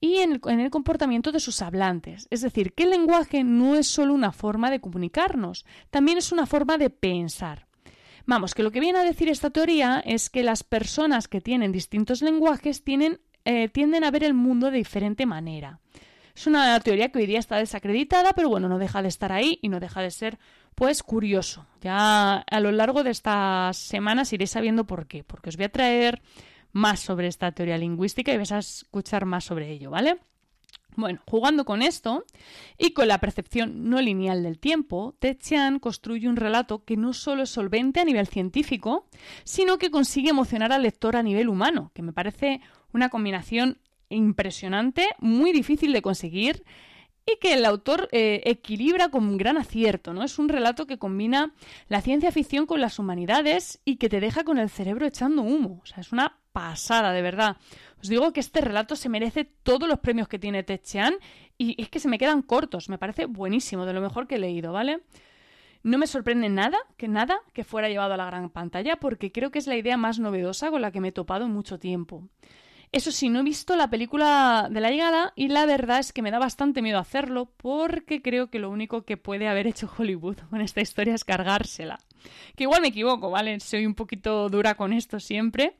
y 0.00 0.16
en 0.16 0.32
el, 0.32 0.40
en 0.48 0.58
el, 0.58 0.70
comportamiento 0.70 1.30
de 1.30 1.38
sus 1.38 1.62
hablantes. 1.62 2.26
Es 2.30 2.40
decir, 2.40 2.72
que 2.72 2.82
el 2.82 2.90
lenguaje 2.90 3.44
no 3.44 3.76
es 3.76 3.86
solo 3.86 4.12
una 4.12 4.32
forma 4.32 4.72
de 4.72 4.80
comunicarnos, 4.80 5.64
también 5.90 6.18
es 6.18 6.32
una 6.32 6.46
forma 6.46 6.78
de 6.78 6.90
pensar. 6.90 7.68
Vamos, 8.26 8.56
que 8.56 8.64
lo 8.64 8.72
que 8.72 8.80
viene 8.80 8.98
a 8.98 9.04
decir 9.04 9.28
esta 9.28 9.50
teoría 9.50 10.02
es 10.04 10.30
que 10.30 10.42
las 10.42 10.64
personas 10.64 11.28
que 11.28 11.40
tienen 11.40 11.70
distintos 11.70 12.22
lenguajes 12.22 12.82
eh, 13.44 13.68
tienden 13.68 14.02
a 14.02 14.10
ver 14.10 14.24
el 14.24 14.34
mundo 14.34 14.72
de 14.72 14.78
diferente 14.78 15.24
manera. 15.24 15.78
Es 16.38 16.46
una 16.46 16.78
teoría 16.78 17.08
que 17.08 17.18
hoy 17.18 17.26
día 17.26 17.40
está 17.40 17.56
desacreditada, 17.56 18.32
pero 18.32 18.48
bueno, 18.48 18.68
no 18.68 18.78
deja 18.78 19.02
de 19.02 19.08
estar 19.08 19.32
ahí 19.32 19.58
y 19.60 19.68
no 19.68 19.80
deja 19.80 20.02
de 20.02 20.12
ser, 20.12 20.38
pues, 20.76 21.02
curioso. 21.02 21.66
Ya 21.80 22.36
a 22.36 22.60
lo 22.60 22.70
largo 22.70 23.02
de 23.02 23.10
estas 23.10 23.76
semanas 23.76 24.32
iré 24.32 24.46
sabiendo 24.46 24.86
por 24.86 25.08
qué, 25.08 25.24
porque 25.24 25.48
os 25.48 25.56
voy 25.56 25.64
a 25.64 25.72
traer 25.72 26.22
más 26.70 27.00
sobre 27.00 27.26
esta 27.26 27.50
teoría 27.50 27.76
lingüística 27.76 28.32
y 28.32 28.36
vais 28.36 28.52
a 28.52 28.58
escuchar 28.58 29.24
más 29.24 29.46
sobre 29.46 29.68
ello, 29.72 29.90
¿vale? 29.90 30.20
Bueno, 30.94 31.18
jugando 31.26 31.64
con 31.64 31.82
esto 31.82 32.24
y 32.78 32.92
con 32.92 33.08
la 33.08 33.18
percepción 33.18 33.90
no 33.90 34.00
lineal 34.00 34.44
del 34.44 34.60
tiempo, 34.60 35.16
Ted 35.18 35.38
construye 35.80 36.28
un 36.28 36.36
relato 36.36 36.84
que 36.84 36.96
no 36.96 37.14
solo 37.14 37.42
es 37.42 37.50
solvente 37.50 37.98
a 37.98 38.04
nivel 38.04 38.28
científico, 38.28 39.08
sino 39.42 39.76
que 39.78 39.90
consigue 39.90 40.30
emocionar 40.30 40.70
al 40.70 40.82
lector 40.82 41.16
a 41.16 41.24
nivel 41.24 41.48
humano, 41.48 41.90
que 41.94 42.02
me 42.02 42.12
parece 42.12 42.60
una 42.92 43.08
combinación 43.08 43.78
impresionante, 44.10 45.06
muy 45.18 45.52
difícil 45.52 45.92
de 45.92 46.02
conseguir 46.02 46.64
y 47.26 47.38
que 47.38 47.52
el 47.52 47.64
autor 47.64 48.08
eh, 48.12 48.42
equilibra 48.46 49.10
con 49.10 49.36
gran 49.36 49.58
acierto, 49.58 50.14
¿no? 50.14 50.22
Es 50.22 50.38
un 50.38 50.48
relato 50.48 50.86
que 50.86 50.98
combina 50.98 51.52
la 51.88 52.00
ciencia 52.00 52.32
ficción 52.32 52.64
con 52.64 52.80
las 52.80 52.98
humanidades 52.98 53.80
y 53.84 53.96
que 53.96 54.08
te 54.08 54.20
deja 54.20 54.44
con 54.44 54.58
el 54.58 54.70
cerebro 54.70 55.06
echando 55.06 55.42
humo. 55.42 55.80
O 55.82 55.86
sea, 55.86 56.00
es 56.00 56.12
una 56.12 56.38
pasada, 56.52 57.12
de 57.12 57.22
verdad. 57.22 57.58
Os 58.00 58.08
digo 58.08 58.32
que 58.32 58.40
este 58.40 58.60
relato 58.60 58.96
se 58.96 59.08
merece 59.08 59.44
todos 59.44 59.88
los 59.88 59.98
premios 59.98 60.28
que 60.28 60.38
tiene 60.38 60.62
Techean 60.62 61.14
y 61.58 61.80
es 61.80 61.90
que 61.90 62.00
se 62.00 62.08
me 62.08 62.18
quedan 62.18 62.42
cortos. 62.42 62.88
Me 62.88 62.98
parece 62.98 63.26
buenísimo, 63.26 63.84
de 63.84 63.92
lo 63.92 64.00
mejor 64.00 64.26
que 64.26 64.36
he 64.36 64.38
leído, 64.38 64.72
¿vale? 64.72 65.02
No 65.82 65.98
me 65.98 66.06
sorprende 66.06 66.48
nada, 66.48 66.78
que 66.96 67.08
nada, 67.08 67.40
que 67.52 67.64
fuera 67.64 67.88
llevado 67.88 68.14
a 68.14 68.16
la 68.16 68.26
gran 68.26 68.50
pantalla 68.50 68.96
porque 68.96 69.32
creo 69.32 69.50
que 69.50 69.58
es 69.58 69.66
la 69.66 69.76
idea 69.76 69.96
más 69.96 70.18
novedosa 70.18 70.70
con 70.70 70.80
la 70.80 70.90
que 70.90 71.00
me 71.00 71.08
he 71.08 71.12
topado 71.12 71.44
en 71.44 71.52
mucho 71.52 71.78
tiempo. 71.78 72.24
Eso 72.90 73.12
sí, 73.12 73.28
no 73.28 73.40
he 73.40 73.42
visto 73.42 73.76
la 73.76 73.90
película 73.90 74.68
de 74.70 74.80
la 74.80 74.90
llegada 74.90 75.34
y 75.36 75.48
la 75.48 75.66
verdad 75.66 75.98
es 75.98 76.12
que 76.12 76.22
me 76.22 76.30
da 76.30 76.38
bastante 76.38 76.80
miedo 76.80 76.98
hacerlo 76.98 77.50
porque 77.56 78.22
creo 78.22 78.48
que 78.48 78.58
lo 78.58 78.70
único 78.70 79.02
que 79.02 79.18
puede 79.18 79.46
haber 79.46 79.66
hecho 79.66 79.90
Hollywood 79.96 80.38
con 80.48 80.62
esta 80.62 80.80
historia 80.80 81.14
es 81.14 81.24
cargársela. 81.24 81.98
Que 82.56 82.64
igual 82.64 82.80
me 82.80 82.88
equivoco, 82.88 83.30
¿vale? 83.30 83.60
Soy 83.60 83.84
un 83.84 83.94
poquito 83.94 84.48
dura 84.48 84.74
con 84.74 84.94
esto 84.94 85.20
siempre. 85.20 85.76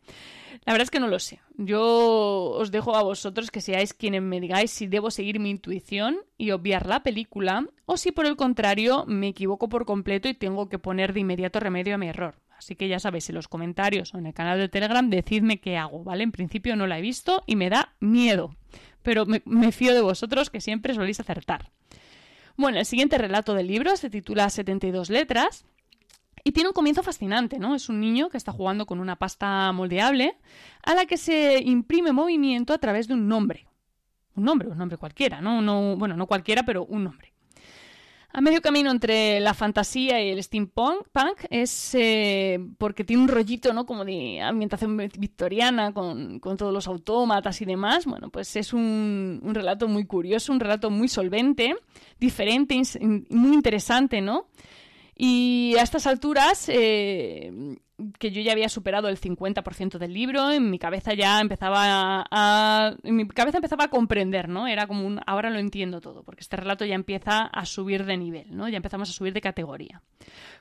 La 0.66 0.72
verdad 0.72 0.84
es 0.84 0.90
que 0.90 1.00
no 1.00 1.08
lo 1.08 1.18
sé. 1.18 1.40
Yo 1.56 1.82
os 1.82 2.70
dejo 2.70 2.94
a 2.94 3.02
vosotros 3.02 3.50
que 3.50 3.62
seáis 3.62 3.94
quienes 3.94 4.22
me 4.22 4.40
digáis 4.40 4.70
si 4.70 4.86
debo 4.86 5.10
seguir 5.10 5.40
mi 5.40 5.48
intuición 5.48 6.18
y 6.36 6.50
obviar 6.50 6.86
la 6.86 7.02
película 7.02 7.66
o 7.86 7.96
si 7.96 8.12
por 8.12 8.26
el 8.26 8.36
contrario 8.36 9.04
me 9.06 9.28
equivoco 9.28 9.70
por 9.70 9.86
completo 9.86 10.28
y 10.28 10.34
tengo 10.34 10.68
que 10.68 10.78
poner 10.78 11.14
de 11.14 11.20
inmediato 11.20 11.58
remedio 11.58 11.94
a 11.94 11.98
mi 11.98 12.08
error. 12.08 12.34
Así 12.58 12.74
que 12.74 12.88
ya 12.88 12.98
sabéis, 12.98 13.28
en 13.28 13.36
los 13.36 13.46
comentarios 13.46 14.12
o 14.14 14.18
en 14.18 14.26
el 14.26 14.34
canal 14.34 14.58
de 14.58 14.68
Telegram, 14.68 15.08
decidme 15.08 15.60
qué 15.60 15.76
hago, 15.76 16.02
¿vale? 16.02 16.24
En 16.24 16.32
principio 16.32 16.74
no 16.74 16.88
la 16.88 16.98
he 16.98 17.00
visto 17.00 17.44
y 17.46 17.54
me 17.54 17.70
da 17.70 17.94
miedo, 18.00 18.56
pero 19.02 19.26
me, 19.26 19.70
fío 19.70 19.94
de 19.94 20.00
vosotros 20.00 20.50
que 20.50 20.60
siempre 20.60 20.92
soléis 20.92 21.20
acertar. 21.20 21.70
Bueno, 22.56 22.80
el 22.80 22.84
siguiente 22.84 23.16
relato 23.16 23.54
del 23.54 23.68
libro 23.68 23.96
se 23.96 24.10
titula 24.10 24.50
72 24.50 25.08
letras 25.08 25.66
y 26.42 26.50
tiene 26.50 26.70
un 26.70 26.74
comienzo 26.74 27.04
fascinante, 27.04 27.60
¿no? 27.60 27.76
Es 27.76 27.88
un 27.88 28.00
niño 28.00 28.28
que 28.28 28.36
está 28.36 28.50
jugando 28.50 28.86
con 28.86 28.98
una 28.98 29.14
pasta 29.14 29.70
moldeable 29.70 30.36
a 30.82 30.94
la 30.94 31.06
que 31.06 31.16
se 31.16 31.62
imprime 31.62 32.10
movimiento 32.10 32.72
a 32.72 32.78
través 32.78 33.06
de 33.06 33.14
un 33.14 33.28
nombre. 33.28 33.68
Un 34.34 34.42
nombre, 34.42 34.66
un 34.66 34.78
nombre 34.78 34.98
cualquiera, 34.98 35.40
no 35.40 35.96
bueno, 35.96 36.16
no 36.16 36.26
cualquiera, 36.26 36.64
pero 36.64 36.84
un 36.86 37.04
nombre. 37.04 37.32
A 38.38 38.40
medio 38.40 38.62
camino 38.62 38.92
entre 38.92 39.40
la 39.40 39.52
fantasía 39.52 40.22
y 40.22 40.30
el 40.30 40.40
steampunk 40.40 41.08
punk 41.10 41.38
es 41.50 41.92
eh, 41.96 42.60
porque 42.78 43.02
tiene 43.02 43.24
un 43.24 43.28
rollito, 43.28 43.72
¿no? 43.72 43.84
Como 43.84 44.04
de 44.04 44.40
ambientación 44.40 44.96
victoriana 44.96 45.92
con, 45.92 46.38
todos 46.38 46.72
los 46.72 46.86
autómatas 46.86 47.60
y 47.62 47.64
demás. 47.64 48.06
Bueno, 48.06 48.30
pues 48.30 48.54
es 48.54 48.72
un, 48.72 49.40
un, 49.42 49.54
relato 49.56 49.88
muy 49.88 50.06
curioso, 50.06 50.52
un 50.52 50.60
relato 50.60 50.88
muy 50.88 51.08
solvente, 51.08 51.74
diferente, 52.20 52.80
muy 53.00 53.54
interesante, 53.54 54.20
¿no? 54.20 54.46
Y 55.16 55.74
a 55.76 55.82
estas 55.82 56.06
alturas, 56.06 56.68
eh, 56.68 57.76
que 58.18 58.30
yo 58.30 58.40
ya 58.42 58.52
había 58.52 58.68
superado 58.68 59.08
el 59.08 59.20
50% 59.20 59.98
del 59.98 60.12
libro, 60.12 60.50
en 60.50 60.70
mi 60.70 60.78
cabeza 60.78 61.14
ya 61.14 61.40
empezaba 61.40 62.24
a, 62.30 62.94
mi 63.02 63.26
cabeza 63.26 63.58
empezaba 63.58 63.84
a 63.84 63.90
comprender, 63.90 64.48
¿no? 64.48 64.68
Era 64.68 64.86
como 64.86 65.06
un 65.06 65.20
ahora 65.26 65.50
lo 65.50 65.58
entiendo 65.58 66.00
todo, 66.00 66.22
porque 66.22 66.40
este 66.40 66.56
relato 66.56 66.84
ya 66.84 66.94
empieza 66.94 67.42
a 67.42 67.66
subir 67.66 68.04
de 68.04 68.16
nivel, 68.16 68.56
¿no? 68.56 68.68
Ya 68.68 68.76
empezamos 68.76 69.10
a 69.10 69.12
subir 69.12 69.32
de 69.32 69.40
categoría. 69.40 70.00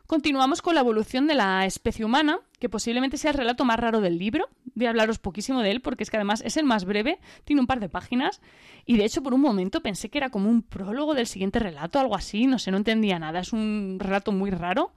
Continuamos 0.07 0.61
con 0.61 0.73
la 0.73 0.81
evolución 0.81 1.27
de 1.27 1.35
la 1.35 1.65
especie 1.65 2.05
humana, 2.05 2.39
que 2.59 2.69
posiblemente 2.69 3.17
sea 3.17 3.31
el 3.31 3.37
relato 3.37 3.65
más 3.65 3.79
raro 3.79 4.01
del 4.01 4.17
libro. 4.17 4.47
Voy 4.73 4.87
a 4.87 4.89
hablaros 4.89 5.19
poquísimo 5.19 5.61
de 5.61 5.71
él 5.71 5.81
porque 5.81 6.03
es 6.03 6.09
que 6.09 6.17
además 6.17 6.41
es 6.43 6.57
el 6.57 6.65
más 6.65 6.85
breve, 6.85 7.19
tiene 7.43 7.61
un 7.61 7.67
par 7.67 7.79
de 7.79 7.89
páginas 7.89 8.41
y 8.85 8.97
de 8.97 9.05
hecho 9.05 9.21
por 9.21 9.33
un 9.33 9.41
momento 9.41 9.81
pensé 9.81 10.09
que 10.09 10.17
era 10.17 10.29
como 10.29 10.49
un 10.49 10.63
prólogo 10.63 11.13
del 11.13 11.27
siguiente 11.27 11.59
relato, 11.59 11.99
algo 11.99 12.15
así, 12.15 12.47
no 12.47 12.57
sé, 12.57 12.71
no 12.71 12.77
entendía 12.77 13.19
nada, 13.19 13.41
es 13.41 13.53
un 13.53 13.97
relato 13.99 14.31
muy 14.31 14.49
raro. 14.49 14.91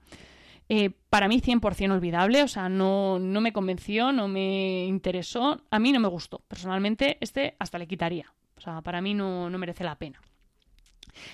Eh, 0.73 0.89
para 1.09 1.27
mí 1.27 1.41
100% 1.41 1.91
olvidable, 1.91 2.43
o 2.43 2.47
sea, 2.47 2.69
no, 2.69 3.19
no 3.19 3.41
me 3.41 3.51
convenció, 3.51 4.13
no 4.13 4.29
me 4.29 4.85
interesó, 4.85 5.61
a 5.69 5.79
mí 5.79 5.91
no 5.91 5.99
me 5.99 6.07
gustó. 6.07 6.45
Personalmente, 6.47 7.17
este 7.19 7.57
hasta 7.59 7.77
le 7.77 7.87
quitaría. 7.87 8.33
O 8.55 8.61
sea, 8.61 8.81
para 8.81 9.01
mí 9.01 9.13
no, 9.13 9.49
no 9.49 9.57
merece 9.57 9.83
la 9.83 9.97
pena. 9.97 10.21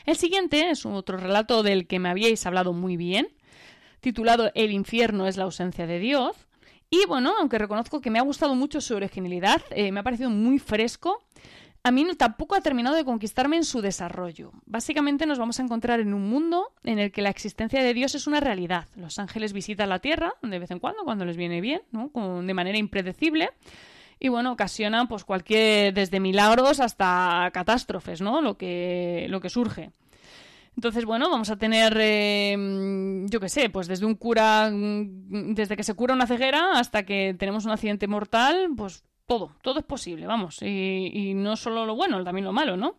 El 0.08 0.15
siguiente 0.15 0.72
es 0.72 0.88
otro 0.88 1.17
relato 1.17 1.62
del 1.62 1.86
que 1.86 2.00
me 2.00 2.10
habíais 2.10 2.44
hablado 2.48 2.74
muy 2.74 2.98
bien, 2.98 3.27
titulado 4.00 4.50
El 4.56 4.72
infierno 4.72 5.27
es 5.27 5.38
la 5.38 5.44
ausencia 5.44 5.86
de 5.86 6.00
Dios. 6.00 6.36
Y 6.89 7.06
bueno, 7.06 7.36
aunque 7.39 7.60
reconozco 7.60 8.01
que 8.01 8.10
me 8.10 8.17
ha 8.17 8.24
gustado 8.24 8.56
mucho 8.56 8.82
su 8.82 8.96
originalidad, 8.96 9.62
eh, 9.70 9.91
me 9.91 10.00
ha 10.00 10.03
parecido 10.03 10.32
muy 10.32 10.58
fresco 10.58 11.24
a 11.88 11.91
mí 11.91 12.06
tampoco 12.17 12.56
ha 12.56 12.62
terminado 12.62 12.98
de 12.98 13.06
conquistarme 13.06 13.56
en 13.56 13.63
su 13.63 13.79
desarrollo. 13.82 14.51
Básicamente 14.65 15.25
nos 15.25 15.39
vamos 15.39 15.58
a 15.60 15.63
encontrar 15.63 16.01
en 16.01 16.13
un 16.13 16.29
mundo 16.29 16.74
en 16.84 17.00
el 17.00 17.13
que 17.13 17.22
la 17.22 17.29
existencia 17.29 17.82
de 17.82 17.94
Dios 17.94 18.13
es 18.13 18.27
una 18.27 18.41
realidad. 18.41 18.88
Los 18.98 19.20
ángeles 19.20 19.53
visitan 19.53 19.88
la 19.88 20.00
Tierra 20.00 20.34
de 20.41 20.60
vez 20.60 20.70
en 20.72 20.79
cuando, 20.79 21.06
cuando 21.06 21.24
les 21.24 21.38
viene 21.38 21.62
bien, 21.62 21.82
¿no? 21.91 22.12
de 22.44 22.53
manera 22.53 22.77
impredecible. 22.77 23.51
Y 24.20 24.27
bueno, 24.27 24.51
ocasionan 24.51 25.08
pues 25.08 25.24
cualquier, 25.24 25.94
desde 25.94 26.20
milagros 26.20 26.82
hasta 26.82 27.50
catástrofes, 27.53 28.20
¿no? 28.20 28.41
Lo 28.41 28.58
que, 28.58 29.27
lo 29.29 29.39
que 29.39 29.50
surge. 29.50 29.91
Entonces, 30.75 31.06
bueno, 31.06 31.29
vamos 31.29 31.50
a 31.50 31.56
tener, 31.56 31.98
eh, 32.00 33.25
yo 33.29 33.39
qué 33.39 33.50
sé, 33.50 33.70
pues 33.70 33.88
desde 33.88 34.06
un 34.06 34.15
cura, 34.15 34.70
desde 34.72 35.77
que 35.77 35.84
se 35.84 35.94
cura 35.94 36.13
una 36.13 36.27
ceguera 36.27 36.72
hasta 36.74 37.03
que 37.03 37.34
tenemos 37.38 37.65
un 37.65 37.72
accidente 37.72 38.08
mortal, 38.08 38.70
pues 38.75 39.03
todo, 39.28 39.52
todo 39.62 39.80
es 39.80 39.86
posible, 39.86 40.26
vamos. 40.26 40.62
Y, 40.62 41.34
no 41.36 41.56
solo 41.58 41.86
lo 41.86 41.96
bueno, 41.96 42.24
también 42.24 42.46
lo 42.46 42.54
malo, 42.54 42.78
¿no? 42.78 42.96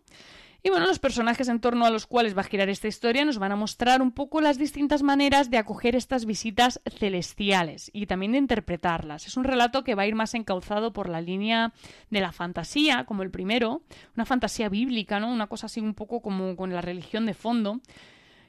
Y 0.62 0.70
bueno, 0.70 0.86
los 0.86 0.98
personajes 0.98 1.48
en 1.48 1.60
torno 1.60 1.86
a 1.86 1.90
los 1.90 2.06
cuales 2.06 2.36
va 2.36 2.40
a 2.40 2.44
girar 2.44 2.68
esta 2.68 2.88
historia 2.88 3.24
nos 3.24 3.38
van 3.38 3.52
a 3.52 3.56
mostrar 3.56 4.02
un 4.02 4.10
poco 4.10 4.40
las 4.40 4.58
distintas 4.58 5.02
maneras 5.02 5.50
de 5.50 5.56
acoger 5.56 5.94
estas 5.94 6.26
visitas 6.26 6.80
celestiales 6.98 7.90
y 7.94 8.06
también 8.06 8.32
de 8.32 8.38
interpretarlas. 8.38 9.26
Es 9.26 9.36
un 9.36 9.44
relato 9.44 9.84
que 9.84 9.94
va 9.94 10.02
a 10.02 10.06
ir 10.06 10.16
más 10.16 10.34
encauzado 10.34 10.92
por 10.92 11.08
la 11.08 11.20
línea 11.20 11.72
de 12.10 12.20
la 12.20 12.32
fantasía, 12.32 13.04
como 13.04 13.22
el 13.22 13.30
primero, 13.30 13.82
una 14.16 14.26
fantasía 14.26 14.68
bíblica, 14.68 15.20
¿no? 15.20 15.32
Una 15.32 15.46
cosa 15.46 15.66
así 15.66 15.80
un 15.80 15.94
poco 15.94 16.20
como 16.20 16.56
con 16.56 16.72
la 16.72 16.80
religión 16.80 17.24
de 17.24 17.34
fondo 17.34 17.80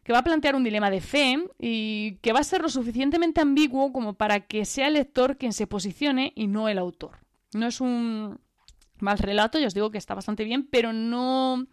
que 0.04 0.14
va 0.14 0.20
a 0.20 0.24
plantear 0.24 0.56
un 0.56 0.64
dilema 0.64 0.90
de 0.90 1.02
fe 1.02 1.38
y 1.60 2.16
que 2.24 2.34
va 2.34 2.40
a 2.40 2.44
ser 2.44 2.62
lo 2.62 2.70
suficientemente 2.70 3.42
ambiguo 3.42 3.94
como 3.94 4.16
para 4.16 4.40
que 4.40 4.66
sea 4.66 4.88
el 4.88 4.96
lector 4.96 5.38
quien 5.38 5.54
se 5.54 5.68
posicione 5.68 6.34
y 6.36 6.48
no 6.48 6.68
el 6.68 6.80
autor. 6.80 7.29
No 7.53 7.68
es 7.68 7.82
un 7.82 8.39
mal 9.01 9.18
relato, 9.18 9.60
ya 9.60 9.68
os 9.68 9.74
digo 9.74 9.91
que 9.91 9.98
está 9.98 10.13
bastante 10.13 10.44
bien, 10.44 10.68
pero 10.70 10.94
no, 10.94 11.65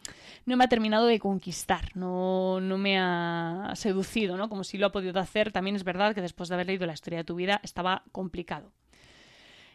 no 0.45 0.56
me 0.56 0.64
ha 0.64 0.68
terminado 0.68 1.06
de 1.06 1.18
conquistar, 1.18 1.90
no, 1.97 2.61
no 2.61 2.78
me 2.78 2.99
ha 2.99 3.73
seducido, 3.75 4.37
¿no? 4.37 4.49
Como 4.49 4.64
si 4.64 4.78
lo 4.78 4.87
ha 4.87 4.92
podido 4.92 5.18
hacer. 5.21 5.52
También 5.52 5.76
es 5.76 5.85
verdad 5.85 6.14
que 6.14 6.23
después 6.23 6.49
de 6.49 6.54
haber 6.54 6.68
leído 6.68 6.87
la 6.87 6.95
historia 6.95 7.18
de 7.18 7.25
tu 7.25 7.35
vida 7.35 7.61
estaba 7.62 8.04
complicado. 8.12 8.73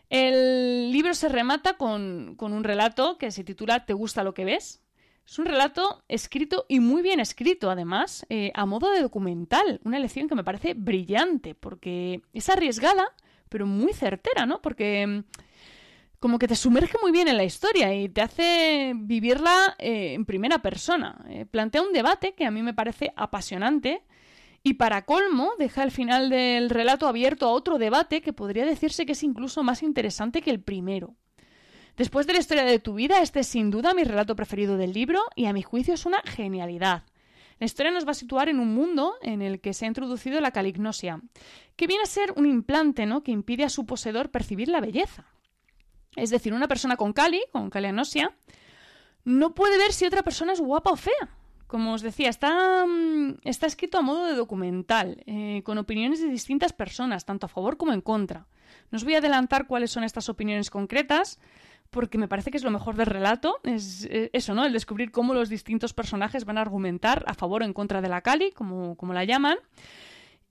El 0.09 0.91
libro 0.91 1.13
se 1.13 1.29
remata 1.29 1.77
con, 1.77 2.35
un 2.37 2.63
relato 2.63 3.17
que 3.17 3.31
se 3.31 3.45
titula 3.45 3.85
¿Te 3.85 3.93
gusta 3.93 4.23
lo 4.23 4.33
que 4.33 4.43
ves? 4.43 4.81
Es 5.25 5.39
un 5.39 5.45
relato 5.45 6.03
escrito 6.09 6.65
y 6.67 6.81
muy 6.81 7.01
bien 7.01 7.21
escrito, 7.21 7.71
además, 7.71 8.25
eh, 8.29 8.51
a 8.53 8.65
modo 8.65 8.91
de 8.91 9.01
documental. 9.01 9.79
Una 9.85 9.99
lección 9.99 10.27
que 10.27 10.35
me 10.35 10.43
parece 10.43 10.73
brillante, 10.73 11.55
porque 11.55 12.21
es 12.33 12.49
arriesgada, 12.49 13.13
pero 13.47 13.65
muy 13.65 13.93
certera, 13.93 14.45
¿no? 14.45 14.61
Porque 14.61 15.23
como 16.21 16.37
que 16.37 16.47
te 16.47 16.55
sumerge 16.55 16.99
muy 17.01 17.11
bien 17.11 17.27
en 17.27 17.35
la 17.35 17.43
historia 17.43 17.95
y 17.95 18.07
te 18.07 18.21
hace 18.21 18.93
vivirla 18.95 19.75
eh, 19.79 20.13
en 20.13 20.23
primera 20.23 20.59
persona. 20.61 21.25
Eh, 21.27 21.47
plantea 21.47 21.81
un 21.81 21.93
debate 21.93 22.33
que 22.33 22.45
a 22.45 22.51
mí 22.51 22.61
me 22.61 22.75
parece 22.75 23.11
apasionante 23.15 24.03
y 24.61 24.75
para 24.75 25.03
colmo 25.03 25.53
deja 25.57 25.81
el 25.81 25.89
final 25.89 26.29
del 26.29 26.69
relato 26.69 27.07
abierto 27.07 27.47
a 27.47 27.51
otro 27.51 27.79
debate 27.79 28.21
que 28.21 28.33
podría 28.33 28.67
decirse 28.67 29.07
que 29.07 29.13
es 29.13 29.23
incluso 29.23 29.63
más 29.63 29.81
interesante 29.81 30.43
que 30.43 30.51
el 30.51 30.61
primero. 30.61 31.15
Después 31.97 32.27
de 32.27 32.33
la 32.33 32.39
historia 32.39 32.65
de 32.65 32.77
tu 32.77 32.93
vida, 32.93 33.23
este 33.23 33.39
es 33.39 33.47
sin 33.47 33.71
duda 33.71 33.95
mi 33.95 34.03
relato 34.03 34.35
preferido 34.35 34.77
del 34.77 34.93
libro 34.93 35.21
y 35.35 35.47
a 35.47 35.53
mi 35.53 35.63
juicio 35.63 35.95
es 35.95 36.05
una 36.05 36.21
genialidad. 36.23 37.01
La 37.57 37.65
historia 37.65 37.91
nos 37.91 38.05
va 38.05 38.11
a 38.11 38.13
situar 38.13 38.47
en 38.47 38.59
un 38.59 38.75
mundo 38.75 39.15
en 39.23 39.41
el 39.41 39.59
que 39.59 39.73
se 39.73 39.85
ha 39.85 39.87
introducido 39.87 40.39
la 40.39 40.51
calignosia, 40.51 41.19
que 41.75 41.87
viene 41.87 42.03
a 42.03 42.07
ser 42.07 42.31
un 42.35 42.45
implante 42.45 43.07
¿no? 43.07 43.23
que 43.23 43.31
impide 43.31 43.63
a 43.63 43.69
su 43.69 43.87
poseedor 43.87 44.29
percibir 44.29 44.67
la 44.67 44.81
belleza. 44.81 45.25
Es 46.15 46.29
decir, 46.29 46.53
una 46.53 46.67
persona 46.67 46.97
con 46.97 47.13
cali, 47.13 47.41
con 47.51 47.69
calianosia, 47.69 48.35
no 49.23 49.53
puede 49.53 49.77
ver 49.77 49.93
si 49.93 50.05
otra 50.05 50.23
persona 50.23 50.53
es 50.53 50.59
guapa 50.59 50.91
o 50.91 50.95
fea. 50.95 51.29
Como 51.67 51.93
os 51.93 52.01
decía, 52.01 52.29
está, 52.29 52.85
mm, 52.85 53.39
está 53.45 53.65
escrito 53.65 53.97
a 53.97 54.01
modo 54.01 54.25
de 54.25 54.33
documental, 54.33 55.23
eh, 55.25 55.61
con 55.63 55.77
opiniones 55.77 56.21
de 56.21 56.27
distintas 56.27 56.73
personas, 56.73 57.23
tanto 57.23 57.45
a 57.45 57.49
favor 57.49 57.77
como 57.77 57.93
en 57.93 58.01
contra. 58.01 58.45
No 58.89 58.97
os 58.97 59.05
voy 59.05 59.15
a 59.15 59.19
adelantar 59.19 59.67
cuáles 59.67 59.91
son 59.91 60.03
estas 60.03 60.27
opiniones 60.27 60.69
concretas, 60.69 61.39
porque 61.89 62.17
me 62.17 62.27
parece 62.27 62.51
que 62.51 62.57
es 62.57 62.63
lo 62.63 62.71
mejor 62.71 62.95
del 62.95 63.05
relato, 63.05 63.59
es 63.63 64.05
eh, 64.09 64.29
eso, 64.33 64.53
¿no? 64.53 64.65
El 64.65 64.73
descubrir 64.73 65.11
cómo 65.11 65.33
los 65.33 65.47
distintos 65.49 65.93
personajes 65.93 66.43
van 66.43 66.57
a 66.57 66.61
argumentar 66.61 67.23
a 67.27 67.33
favor 67.33 67.61
o 67.61 67.65
en 67.65 67.73
contra 67.73 68.01
de 68.01 68.09
la 68.09 68.21
Cali, 68.21 68.51
como, 68.51 68.95
como 68.95 69.13
la 69.13 69.23
llaman. 69.23 69.57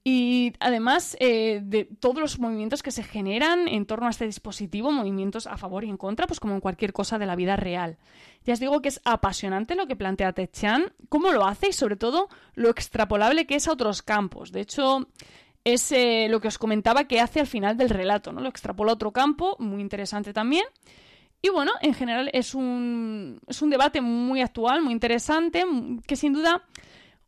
Y 0.03 0.53
además 0.59 1.15
eh, 1.19 1.61
de 1.63 1.85
todos 1.85 2.19
los 2.19 2.39
movimientos 2.39 2.81
que 2.81 2.89
se 2.89 3.03
generan 3.03 3.67
en 3.67 3.85
torno 3.85 4.07
a 4.07 4.09
este 4.09 4.25
dispositivo, 4.25 4.91
movimientos 4.91 5.45
a 5.45 5.57
favor 5.57 5.83
y 5.83 5.89
en 5.89 5.97
contra, 5.97 6.25
pues 6.25 6.39
como 6.39 6.55
en 6.55 6.59
cualquier 6.59 6.91
cosa 6.91 7.19
de 7.19 7.27
la 7.27 7.35
vida 7.35 7.55
real. 7.55 7.97
Ya 8.43 8.53
os 8.53 8.59
digo 8.59 8.81
que 8.81 8.89
es 8.89 8.99
apasionante 9.05 9.75
lo 9.75 9.85
que 9.85 9.95
plantea 9.95 10.33
Techan, 10.33 10.91
cómo 11.07 11.31
lo 11.31 11.45
hace 11.45 11.69
y 11.69 11.73
sobre 11.73 11.97
todo 11.97 12.29
lo 12.55 12.69
extrapolable 12.69 13.45
que 13.45 13.55
es 13.55 13.67
a 13.67 13.73
otros 13.73 14.01
campos. 14.01 14.51
De 14.51 14.61
hecho, 14.61 15.07
es 15.63 15.91
eh, 15.91 16.27
lo 16.29 16.41
que 16.41 16.47
os 16.47 16.57
comentaba 16.57 17.03
que 17.03 17.19
hace 17.19 17.39
al 17.39 17.47
final 17.47 17.77
del 17.77 17.89
relato, 17.89 18.31
¿no? 18.31 18.41
Lo 18.41 18.49
extrapola 18.49 18.93
a 18.93 18.95
otro 18.95 19.11
campo, 19.11 19.55
muy 19.59 19.81
interesante 19.81 20.33
también. 20.33 20.65
Y 21.43 21.49
bueno, 21.49 21.71
en 21.81 21.93
general 21.93 22.29
es 22.33 22.55
un, 22.55 23.39
es 23.47 23.61
un 23.61 23.69
debate 23.69 24.01
muy 24.01 24.41
actual, 24.41 24.81
muy 24.81 24.93
interesante, 24.93 25.63
que 26.07 26.15
sin 26.15 26.33
duda 26.33 26.63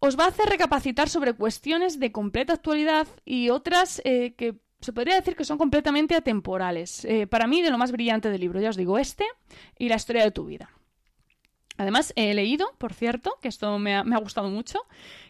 os 0.05 0.19
va 0.19 0.25
a 0.25 0.27
hacer 0.27 0.47
recapacitar 0.49 1.07
sobre 1.07 1.31
cuestiones 1.31 1.97
de 1.97 2.11
completa 2.11 2.51
actualidad 2.51 3.07
y 3.23 3.49
otras 3.51 4.01
eh, 4.03 4.33
que 4.35 4.59
se 4.81 4.91
podría 4.91 5.15
decir 5.15 5.37
que 5.37 5.45
son 5.45 5.57
completamente 5.57 6.13
atemporales. 6.13 7.05
Eh, 7.05 7.25
para 7.25 7.47
mí, 7.47 7.61
de 7.61 7.71
lo 7.71 7.77
más 7.77 7.93
brillante 7.93 8.29
del 8.29 8.41
libro, 8.41 8.59
ya 8.59 8.69
os 8.69 8.75
digo, 8.75 8.97
este 8.97 9.23
y 9.79 9.87
la 9.87 9.95
historia 9.95 10.25
de 10.25 10.31
tu 10.31 10.43
vida. 10.43 10.69
Además, 11.77 12.11
he 12.17 12.33
leído, 12.33 12.67
por 12.79 12.93
cierto, 12.93 13.37
que 13.41 13.47
esto 13.47 13.79
me 13.79 13.95
ha, 13.95 14.17
gustado 14.17 14.49
mucho, 14.49 14.79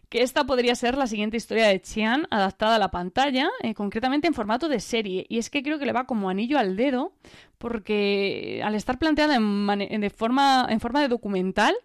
que 0.09 0.23
esta 0.23 0.43
podría 0.43 0.73
ser 0.73 0.97
la 0.97 1.05
siguiente 1.05 1.37
historia 1.37 1.67
de 1.67 1.79
Chian 1.79 2.27
adaptada 2.31 2.77
a 2.77 2.79
la 2.79 2.89
pantalla, 2.89 3.51
eh, 3.61 3.75
concretamente 3.75 4.25
en 4.25 4.33
formato 4.33 4.69
de 4.69 4.79
serie. 4.79 5.27
Y 5.29 5.37
es 5.37 5.51
que 5.51 5.61
creo 5.61 5.77
que 5.77 5.85
le 5.85 5.93
va 5.93 6.07
como 6.07 6.31
anillo 6.31 6.57
al 6.57 6.75
dedo, 6.75 7.13
porque 7.59 8.59
al 8.65 8.73
estar 8.73 8.97
planteada 8.97 9.35
en, 9.35 10.09
forma, 10.09 10.65
en 10.67 10.79
forma 10.79 10.99
de 10.99 11.09
documental, 11.09 11.75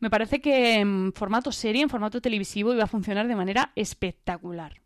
me 0.00 0.10
parece 0.10 0.40
que 0.40 0.76
en 0.76 1.12
formato 1.12 1.52
serie, 1.52 1.82
en 1.82 1.90
formato 1.90 2.20
televisivo, 2.20 2.72
iba 2.72 2.84
a 2.84 2.88
funcionar 2.88 3.28
de 3.28 3.36
manera 3.36 3.72
espectacular. 3.76 4.85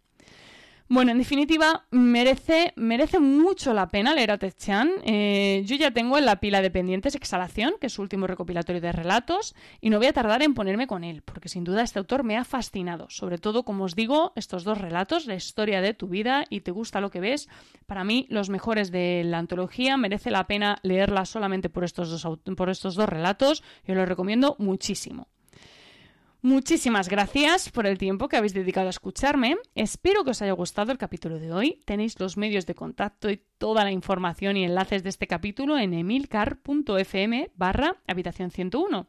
Bueno, 0.93 1.13
en 1.13 1.19
definitiva, 1.19 1.87
merece, 1.93 2.73
merece 2.75 3.21
mucho 3.21 3.73
la 3.73 3.87
pena 3.91 4.13
leer 4.13 4.33
a 4.33 4.39
Ted 4.39 4.55
Chan. 4.57 4.91
Eh, 5.05 5.63
yo 5.65 5.77
ya 5.77 5.93
tengo 5.93 6.19
en 6.19 6.27
la 6.27 6.41
pila 6.41 6.63
de 6.63 6.71
pendientes 6.73 7.15
Exhalación, 7.15 7.75
que 7.81 7.87
es 7.87 7.93
su 7.93 8.03
último 8.03 8.27
recopilatorio 8.27 8.81
de 8.81 8.91
relatos, 8.91 9.55
y 9.81 9.89
no 9.89 9.99
voy 9.99 10.09
a 10.09 10.13
tardar 10.13 10.43
en 10.43 10.53
ponerme 10.53 10.89
con 10.89 11.05
él, 11.05 11.23
porque 11.23 11.49
sin 11.49 11.63
duda 11.63 11.85
este 11.85 12.01
autor 12.01 12.25
me 12.25 12.37
ha 12.37 12.45
fascinado. 12.45 13.07
Sobre 13.09 13.39
todo, 13.39 13.63
como 13.63 13.85
os 13.85 13.95
digo, 13.95 14.33
estos 14.35 14.65
dos 14.65 14.79
relatos, 14.79 15.27
la 15.27 15.37
historia 15.37 15.81
de 15.81 15.95
tu 15.95 16.09
vida 16.09 16.45
y 16.51 16.63
te 16.63 16.73
gusta 16.73 17.01
lo 17.01 17.13
que 17.13 17.21
ves, 17.21 17.49
para 17.87 18.03
mí 18.03 18.27
los 18.29 18.51
mejores 18.51 18.91
de 18.91 19.23
la 19.25 19.39
antología. 19.39 19.97
Merece 19.97 20.33
la 20.33 20.49
pena 20.49 20.81
leerla 20.83 21.25
solamente 21.25 21.71
por 21.71 21.85
estos 21.85 22.11
dos, 22.11 22.41
por 22.57 22.69
estos 22.69 22.97
dos 22.97 23.09
relatos. 23.09 23.63
Yo 23.87 23.95
lo 23.95 24.07
recomiendo 24.07 24.57
muchísimo. 24.59 25.29
Muchísimas 26.43 27.11
gracias 27.11 27.69
por 27.69 27.87
el 27.87 27.99
tiempo 27.99 28.27
que 28.27 28.39
habéis 28.39 28.55
dedicado 28.55 28.87
a 28.87 28.91
escucharme. 28.91 29.59
Espero 29.75 30.25
que 30.25 30.31
os 30.31 30.41
haya 30.41 30.53
gustado 30.53 30.91
el 30.91 30.97
capítulo 30.97 31.39
de 31.39 31.53
hoy. 31.53 31.83
Tenéis 31.85 32.19
los 32.19 32.39
medios 32.39 32.65
de 32.65 32.75
contacto 32.75 33.29
y 33.29 33.43
toda 33.59 33.85
la 33.85 33.93
información 33.93 34.57
y 34.57 34.65
enlaces 34.65 35.03
de 35.03 35.11
este 35.11 35.27
capítulo 35.27 35.77
en 35.77 35.93
emilcar.fm 35.93 37.51
barra 37.57 37.97
habitación 38.07 38.51
101. 38.51 39.07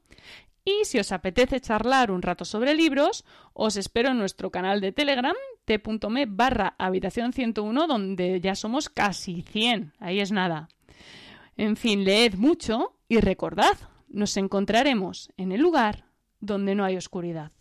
Y 0.66 0.84
si 0.84 1.00
os 1.00 1.14
apetece 1.14 1.62
charlar 1.62 2.12
un 2.12 2.22
rato 2.22 2.44
sobre 2.44 2.76
libros, 2.76 3.24
os 3.54 3.78
espero 3.78 4.10
en 4.10 4.18
nuestro 4.18 4.52
canal 4.52 4.82
de 4.82 4.92
Telegram, 4.92 5.36
t.me 5.64 6.26
barra 6.26 6.76
habitación 6.78 7.32
101, 7.32 7.88
donde 7.88 8.42
ya 8.42 8.56
somos 8.56 8.90
casi 8.90 9.42
100. 9.42 9.94
Ahí 10.00 10.20
es 10.20 10.34
nada. 10.34 10.68
En 11.56 11.78
fin, 11.78 12.04
leed 12.04 12.34
mucho 12.36 12.98
y 13.08 13.22
recordad, 13.22 13.78
nos 14.10 14.36
encontraremos 14.36 15.32
en 15.38 15.54
el 15.54 15.62
lugar 15.62 16.11
donde 16.42 16.76
no 16.76 16.84
hay 16.84 16.98
oscuridad. 16.98 17.52